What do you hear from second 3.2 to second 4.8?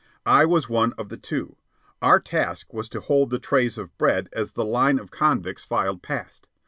the trays of bread as the